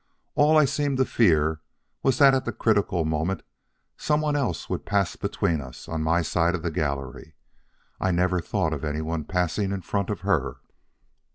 All 0.33 0.57
I 0.57 0.65
seemed 0.65 0.97
to 0.97 1.05
fear 1.05 1.61
was 2.01 2.17
that 2.17 2.33
at 2.33 2.43
the 2.43 2.51
critical 2.51 3.05
moment 3.05 3.43
some 3.97 4.21
one 4.21 4.35
would 4.67 4.83
pass 4.87 5.15
between 5.15 5.61
us 5.61 5.87
on 5.87 6.01
my 6.01 6.23
side 6.23 6.55
of 6.55 6.63
the 6.63 6.71
gallery. 6.71 7.35
I 7.99 8.09
never 8.09 8.41
thought 8.41 8.73
of 8.73 8.83
anyone 8.83 9.25
passing 9.25 9.71
in 9.71 9.81
front 9.81 10.09
of 10.09 10.21
her. 10.21 10.55